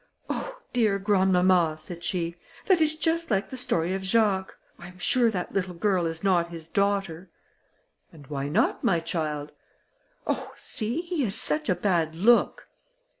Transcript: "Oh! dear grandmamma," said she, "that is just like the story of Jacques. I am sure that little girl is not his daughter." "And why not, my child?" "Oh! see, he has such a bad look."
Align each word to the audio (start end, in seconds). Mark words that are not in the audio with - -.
"Oh! 0.31 0.57
dear 0.73 0.97
grandmamma," 0.97 1.77
said 1.77 2.03
she, 2.03 2.35
"that 2.65 2.81
is 2.81 2.95
just 2.95 3.29
like 3.29 3.51
the 3.51 3.55
story 3.55 3.93
of 3.93 4.01
Jacques. 4.01 4.57
I 4.79 4.87
am 4.87 4.97
sure 4.97 5.29
that 5.29 5.53
little 5.53 5.75
girl 5.75 6.07
is 6.07 6.23
not 6.23 6.49
his 6.49 6.67
daughter." 6.67 7.29
"And 8.11 8.25
why 8.25 8.49
not, 8.49 8.83
my 8.83 8.99
child?" 8.99 9.51
"Oh! 10.25 10.53
see, 10.55 11.01
he 11.01 11.23
has 11.25 11.35
such 11.35 11.69
a 11.69 11.75
bad 11.75 12.15
look." 12.15 12.67